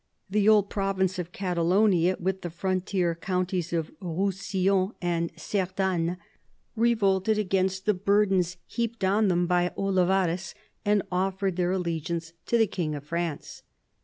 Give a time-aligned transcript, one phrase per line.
[0.31, 6.17] The old province of Catalonia, with the frontier counties of Roussillon and Cerdagne,
[6.75, 12.65] revolted against the burdens heaped on them by Olivarez and offered their allegiance to the
[12.65, 13.61] King of France.